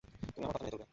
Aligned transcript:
তুমি 0.35 0.43
আমার 0.45 0.55
কথা 0.55 0.59
মেনে 0.63 0.69
চলবে। 0.73 0.85